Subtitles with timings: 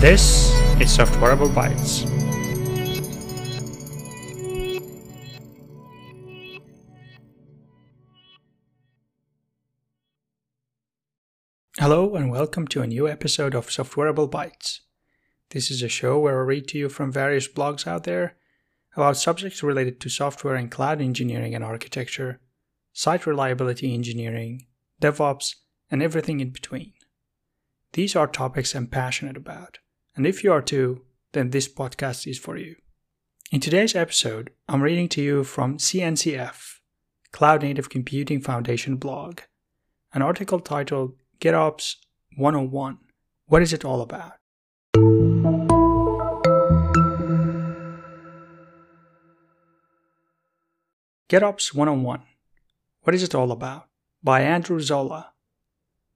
[0.00, 0.50] This
[0.80, 2.08] is Softwarible Bytes.
[11.78, 14.78] Hello and welcome to a new episode of Softwarible Bytes.
[15.50, 18.38] This is a show where I read to you from various blogs out there
[18.96, 22.40] about subjects related to software and cloud engineering and architecture,
[22.94, 24.66] site reliability engineering,
[25.02, 25.56] DevOps,
[25.90, 26.94] and everything in between.
[27.92, 29.78] These are topics I'm passionate about,
[30.20, 31.00] and if you are too,
[31.32, 32.76] then this podcast is for you.
[33.50, 36.80] In today's episode, I'm reading to you from CNCF,
[37.32, 39.40] Cloud Native Computing Foundation blog,
[40.12, 41.94] an article titled GitOps
[42.36, 42.98] 101
[43.46, 44.34] What is it all about?
[51.30, 52.24] GitOps 101
[53.04, 53.86] What is it all about?
[54.22, 55.32] by Andrew Zola.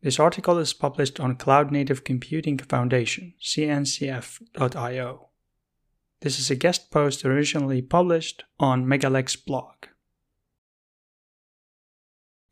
[0.05, 5.29] This article is published on Cloud Native Computing Foundation, cncf.io.
[6.21, 9.87] This is a guest post originally published on Magalix blog.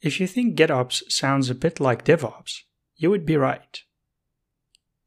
[0.00, 2.60] If you think GitOps sounds a bit like DevOps,
[2.96, 3.82] you would be right.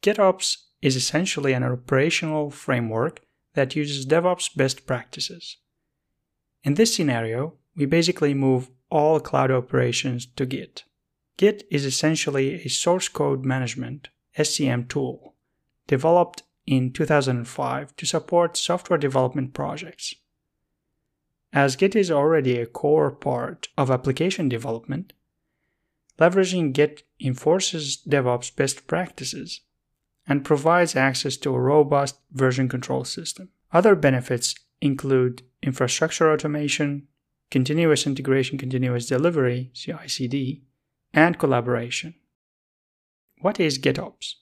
[0.04, 3.22] GitOps is essentially an operational framework
[3.56, 5.58] that uses DevOps best practices.
[6.64, 10.84] In this scenario, we basically move all cloud operations to Git.
[11.38, 15.36] Git is essentially a source code management SCM tool
[15.88, 20.16] developed in 2005 to support software development projects.
[21.52, 25.14] As Git is already a core part of application development,
[26.20, 29.62] leveraging Git enforces DevOps best practices
[30.28, 33.50] and provides access to a robust version control system.
[33.72, 37.08] Other benefits include infrastructure automation,
[37.52, 40.64] continuous integration, continuous delivery, CI CD,
[41.16, 42.14] and collaboration.
[43.40, 44.34] What is GitOps?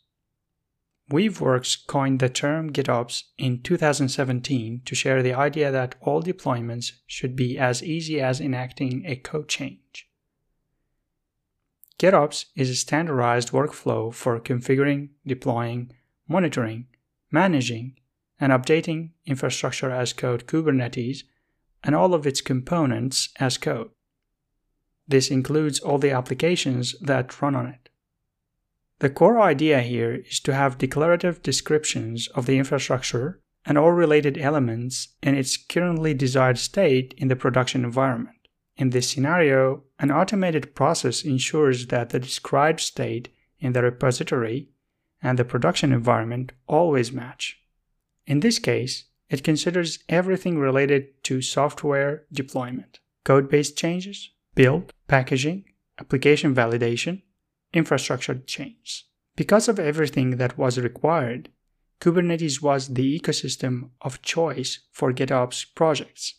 [1.12, 7.36] Weaveworks coined the term GitOps in 2017 to share the idea that all deployments should
[7.36, 10.10] be as easy as enacting a code change.
[12.00, 15.92] GitOps is a standardized workflow for configuring, deploying,
[16.28, 16.88] monitoring,
[17.32, 17.95] managing,
[18.39, 21.20] and updating infrastructure as code Kubernetes
[21.83, 23.92] and all of its components as code.
[25.08, 27.89] This includes all the applications that run on it.
[28.99, 34.37] The core idea here is to have declarative descriptions of the infrastructure and all related
[34.37, 38.47] elements in its currently desired state in the production environment.
[38.77, 44.70] In this scenario, an automated process ensures that the described state in the repository
[45.21, 47.59] and the production environment always match.
[48.25, 55.65] In this case, it considers everything related to software deployment, code based changes, build, packaging,
[55.99, 57.21] application validation,
[57.73, 59.05] infrastructure changes.
[59.36, 61.49] Because of everything that was required,
[61.99, 66.36] Kubernetes was the ecosystem of choice for GitOps projects.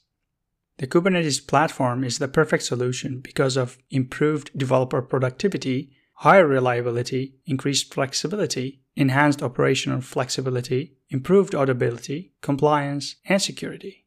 [0.78, 7.94] The Kubernetes platform is the perfect solution because of improved developer productivity, higher reliability, increased
[7.94, 14.03] flexibility, enhanced operational flexibility, improved audibility, compliance, and security.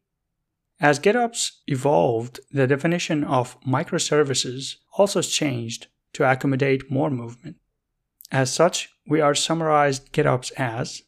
[0.80, 7.56] As GitOps evolved, the definition of microservices also changed to accommodate more movement.
[8.30, 11.02] As such, we are summarized GitOps as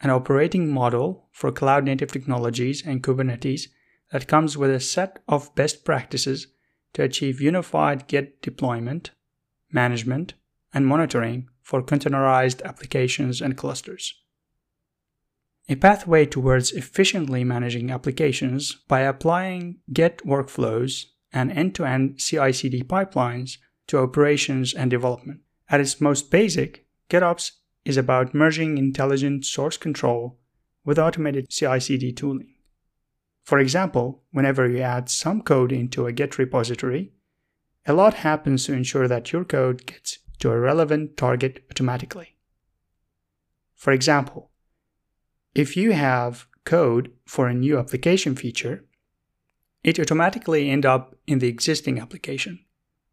[0.00, 3.68] an operating model for cloud native technologies and Kubernetes
[4.12, 6.46] that comes with a set of best practices
[6.92, 9.10] to achieve unified Git deployment,
[9.72, 10.34] management,
[10.72, 14.14] and monitoring for containerized applications and clusters.
[15.68, 22.52] A pathway towards efficiently managing applications by applying Git workflows and end to end CI
[22.52, 25.40] CD pipelines to operations and development.
[25.68, 27.50] At its most basic, GitOps
[27.84, 30.38] is about merging intelligent source control
[30.84, 32.54] with automated CI CD tooling.
[33.42, 37.12] For example, whenever you add some code into a Git repository,
[37.86, 42.36] a lot happens to ensure that your code gets to a relevant target automatically.
[43.74, 44.50] For example,
[45.56, 48.84] if you have code for a new application feature,
[49.82, 52.62] it automatically end up in the existing application.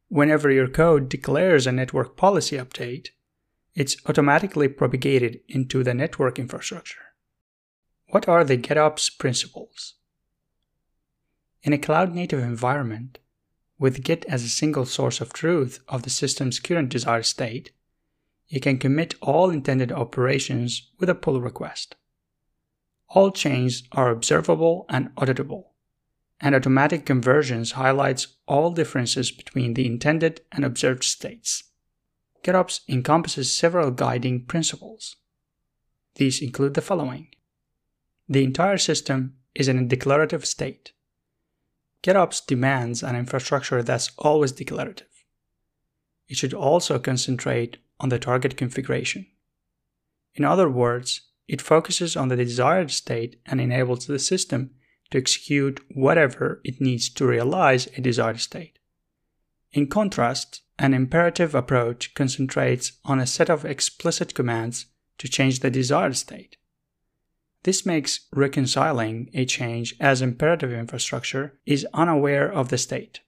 [0.10, 3.12] Whenever your code declares a network policy update,
[3.76, 7.14] it's automatically propagated into the network infrastructure.
[8.10, 9.94] What are the GitOps principles?
[11.62, 13.20] In a cloud native environment,
[13.80, 17.72] with Git as a single source of truth of the system's current desired state,
[18.50, 21.96] you can commit all intended operations with a pull request.
[23.14, 25.66] All changes are observable and auditable,
[26.42, 31.66] and automatic conversions highlights all differences between the intended and observed states.
[32.44, 35.16] GitOps encompasses several guiding principles.
[36.16, 37.28] These include the following
[38.28, 40.94] The entire system is in a declarative state.
[42.02, 45.08] GitOps demands an infrastructure that's always declarative.
[46.28, 49.28] It should also concentrate on the target configuration.
[50.34, 54.72] In other words, it focuses on the desired state and enables the system
[55.12, 58.80] to execute whatever it needs to realize a desired state.
[59.72, 64.88] In contrast, an imperative approach concentrates on a set of explicit commands
[65.18, 66.58] to change the desired state.
[67.64, 73.22] This makes reconciling a change as imperative infrastructure is unaware of the state.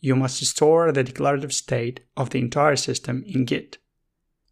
[0.00, 3.78] You must store the declarative state of the entire system in Git.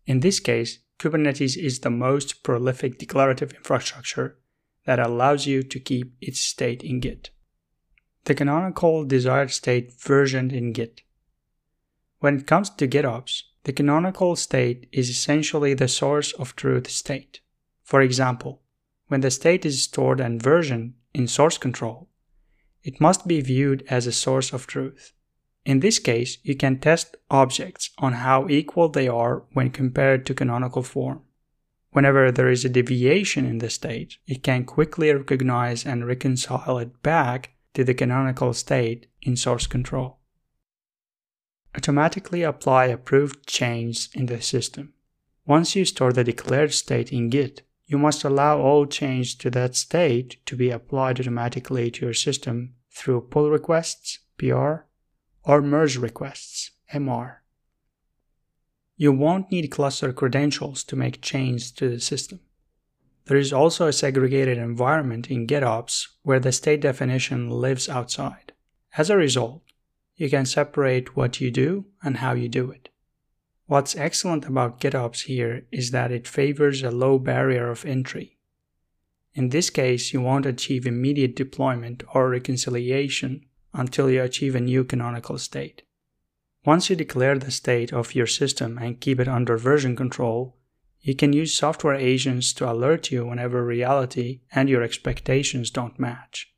[0.07, 4.39] In this case, Kubernetes is the most prolific declarative infrastructure
[4.85, 7.31] that allows you to keep its state in Git.
[8.25, 11.03] The canonical desired state versioned in Git.
[12.19, 17.41] When it comes to GitOps, the canonical state is essentially the source of truth state.
[17.83, 18.63] For example,
[19.07, 22.09] when the state is stored and versioned in source control,
[22.83, 25.13] it must be viewed as a source of truth.
[25.69, 30.33] In this case, you can test objects on how equal they are when compared to
[30.33, 31.21] canonical form.
[31.91, 37.03] Whenever there is a deviation in the state, it can quickly recognize and reconcile it
[37.03, 40.21] back to the canonical state in source control.
[41.77, 44.95] Automatically apply approved changes in the system.
[45.45, 49.77] Once you store the declared state in Git, you must allow all change to that
[49.77, 54.88] state to be applied automatically to your system through pull requests, PR,
[55.49, 57.37] or merge requests, MR.
[58.99, 62.41] You won't need cluster credentials to make changes to the system.
[63.25, 68.53] There is also a segregated environment in GitOps where the state definition lives outside.
[68.99, 69.63] As a result,
[70.17, 72.91] you can separate what you do and how you do it.
[73.65, 78.37] What's excellent about GitOps here is that it favors a low barrier of entry.
[79.33, 84.85] In this case, you won't achieve immediate deployment or reconciliation until you achieve a new
[84.85, 85.83] canonical state.
[86.65, 90.57] Once you declare the state of your system and keep it under version control,
[91.01, 96.53] you can use software agents to alert you whenever reality and your expectations don't match.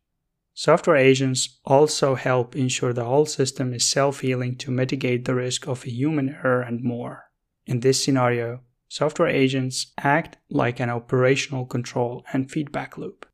[0.54, 5.68] Software agents also help ensure the whole system is self healing to mitigate the risk
[5.68, 7.30] of a human error and more.
[7.66, 13.26] In this scenario, software agents act like an operational control and feedback loop.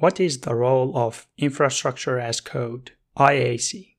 [0.00, 3.96] What is the role of Infrastructure as Code, IAC?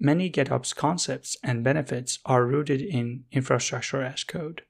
[0.00, 4.62] Many GitOps concepts and benefits are rooted in Infrastructure as Code.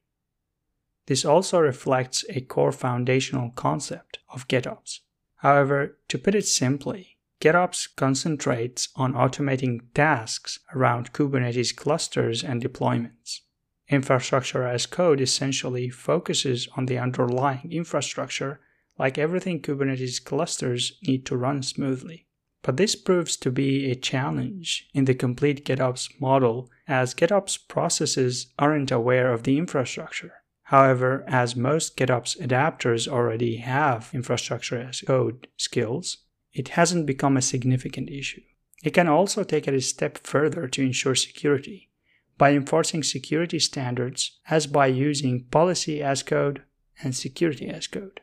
[1.06, 5.00] This also reflects a core foundational concept of GitOps.
[5.36, 13.40] However, to put it simply, GitOps concentrates on automating tasks around Kubernetes clusters and deployments.
[13.88, 18.60] Infrastructure as Code essentially focuses on the underlying infrastructure
[18.98, 22.26] like everything Kubernetes clusters need to run smoothly.
[22.62, 28.52] But this proves to be a challenge in the complete GitOps model as GitOps processes
[28.58, 30.32] aren't aware of the infrastructure.
[30.64, 36.18] However, as most GitOps adapters already have infrastructure as code skills,
[36.52, 38.42] it hasn't become a significant issue.
[38.84, 41.90] It can also take it a step further to ensure security
[42.36, 46.62] by enforcing security standards as by using policy as code
[47.02, 48.20] and security as code.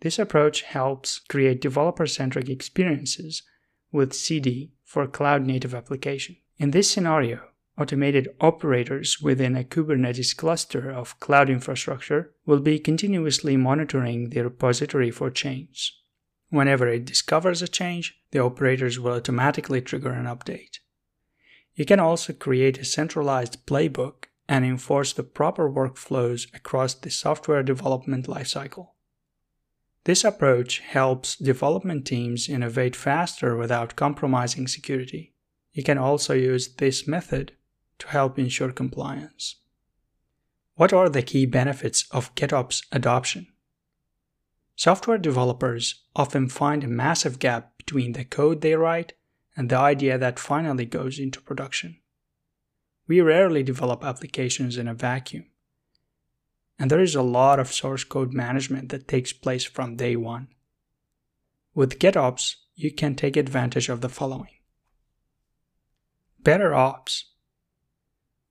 [0.00, 3.42] This approach helps create developer centric experiences
[3.90, 6.36] with CD for cloud native application.
[6.58, 7.40] In this scenario,
[7.78, 15.10] automated operators within a Kubernetes cluster of cloud infrastructure will be continuously monitoring the repository
[15.10, 15.94] for change.
[16.50, 20.78] Whenever it discovers a change, the operators will automatically trigger an update.
[21.74, 27.62] You can also create a centralized playbook and enforce the proper workflows across the software
[27.62, 28.88] development lifecycle.
[30.08, 35.34] This approach helps development teams innovate faster without compromising security.
[35.74, 37.52] You can also use this method
[37.98, 39.56] to help ensure compliance.
[40.76, 43.48] What are the key benefits of GitOps adoption?
[44.76, 49.12] Software developers often find a massive gap between the code they write
[49.58, 51.98] and the idea that finally goes into production.
[53.06, 55.44] We rarely develop applications in a vacuum.
[56.78, 60.48] And there is a lot of source code management that takes place from day one.
[61.74, 64.58] With GitOps, you can take advantage of the following
[66.40, 67.32] Better Ops.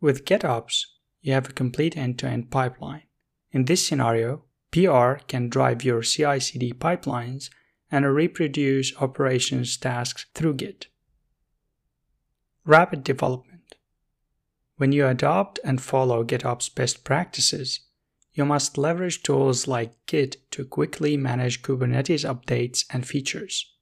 [0.01, 0.83] With GitOps,
[1.21, 3.03] you have a complete end to end pipeline.
[3.51, 7.49] In this scenario, PR can drive your CI CD pipelines
[7.89, 10.87] and reproduce operations tasks through Git.
[12.65, 13.75] Rapid development.
[14.75, 17.79] When you adopt and follow GitOps best practices,
[18.37, 23.73] you must leverage tools like Git to quickly manage Kubernetes updates and features.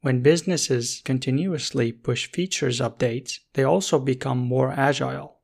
[0.00, 5.40] When businesses continuously push features updates, they also become more agile.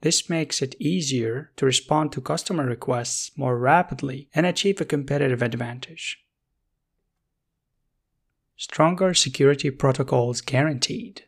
[0.00, 5.42] This makes it easier to respond to customer requests more rapidly and achieve a competitive
[5.42, 6.18] advantage.
[8.56, 11.24] Stronger security protocols guaranteed.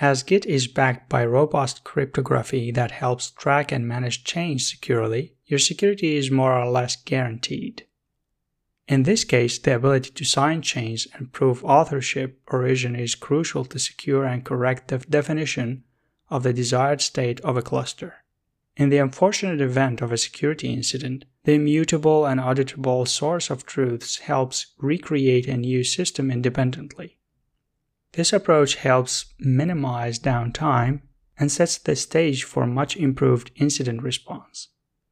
[0.00, 5.58] As Git is backed by robust cryptography that helps track and manage change securely, your
[5.58, 7.84] security is more or less guaranteed.
[8.88, 13.78] In this case, the ability to sign change and prove authorship origin is crucial to
[13.78, 15.84] secure and correct the definition
[16.30, 18.24] of the desired state of a cluster.
[18.78, 24.20] In the unfortunate event of a security incident, the immutable and auditable source of truths
[24.20, 27.18] helps recreate a new system independently.
[28.12, 31.02] This approach helps minimize downtime
[31.38, 34.68] and sets the stage for much improved incident response.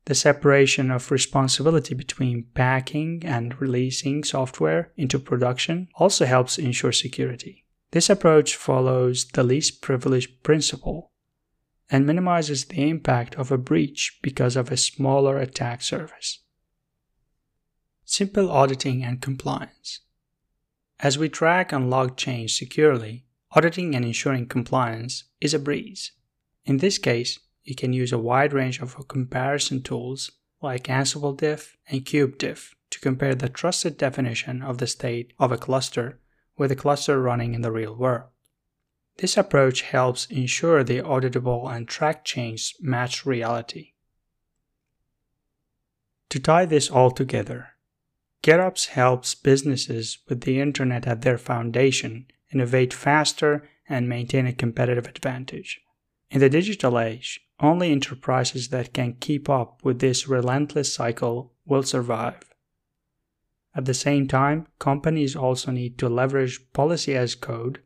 [0.06, 7.64] The separation of responsibility between packing and releasing software into production also helps ensure security.
[7.90, 11.12] This approach follows the least privilege principle
[11.90, 16.40] and minimizes the impact of a breach because of a smaller attack surface.
[18.04, 20.00] Simple auditing and compliance.
[21.00, 26.10] As we track and log change securely, auditing and ensuring compliance is a breeze.
[26.64, 31.76] In this case, you can use a wide range of comparison tools like Ansible Diff
[31.88, 36.18] and KubeDiff to compare the trusted definition of the state of a cluster
[36.56, 38.30] with a cluster running in the real world.
[39.18, 43.92] This approach helps ensure the auditable and track change match reality.
[46.30, 47.68] To tie this all together,
[48.42, 55.06] GitOps helps businesses with the internet at their foundation innovate faster and maintain a competitive
[55.06, 55.80] advantage.
[56.30, 61.82] In the digital age, only enterprises that can keep up with this relentless cycle will
[61.82, 62.42] survive.
[63.74, 67.80] At the same time, companies also need to leverage policy as code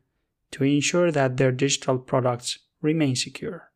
[0.51, 3.71] to ensure that their digital products remain secure.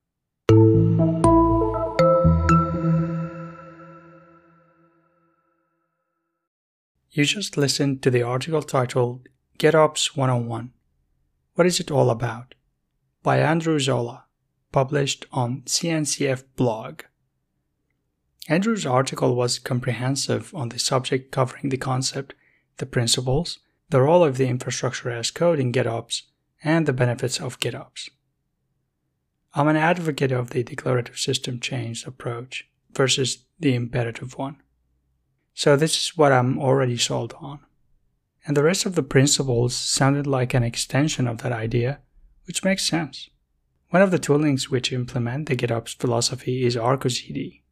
[7.18, 10.72] You just listened to the article titled GitOps 101
[11.56, 12.54] What is it all about?
[13.24, 14.26] by Andrew Zola,
[14.72, 17.02] published on CNCF blog.
[18.48, 22.36] Andrew's article was comprehensive on the subject covering the concept,
[22.78, 23.58] the principles,
[23.90, 26.22] the role of the infrastructure as code in GitOps,
[26.64, 28.12] and the benefits of GitOps.
[29.56, 34.62] I'm an advocate of the declarative system change approach versus the imperative one.
[35.58, 37.62] So this is what I'm already sold on.
[38.46, 42.02] And the rest of the principles sounded like an extension of that idea,
[42.46, 43.32] which makes sense.
[43.90, 47.64] One of the toolings which implement the GitOps philosophy is Argo CD,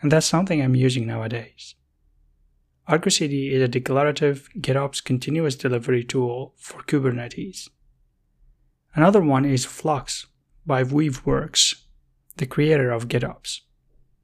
[0.00, 1.74] and that's something I'm using nowadays.
[2.86, 7.68] Argo CD is a declarative GitOps continuous delivery tool for Kubernetes.
[8.94, 10.26] Another one is Flux
[10.64, 11.82] by Weaveworks,
[12.36, 13.62] the creator of GitOps.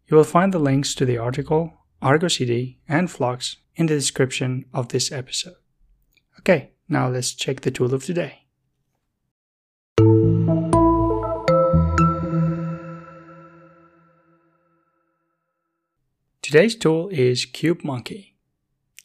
[0.06, 1.72] You will find the links to the article
[2.04, 5.56] Argo CD, and Flux in the description of this episode.
[6.40, 8.42] Okay, now let's check the tool of today.
[16.42, 18.34] Today's tool is KubeMonkey.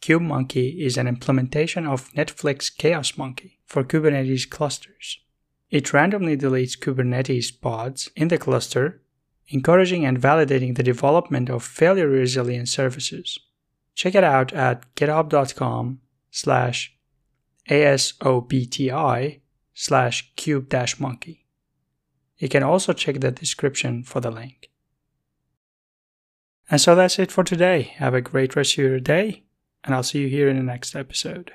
[0.02, 5.20] KubeMonkey is an implementation of Netflix Chaos Monkey for Kubernetes clusters.
[5.70, 9.02] It randomly deletes Kubernetes pods in the cluster
[9.50, 13.40] encouraging and validating the development of failure resilient services.
[13.96, 16.00] Check it out at github.com
[16.32, 16.96] slash
[17.70, 19.42] asobti
[19.74, 21.46] slash kube dash monkey.
[22.38, 24.70] You can also check the description for the link.
[26.72, 27.94] And so that's it for today.
[27.98, 29.44] Have a great rest of your day,
[29.84, 31.52] and I'll see you here in the next episode.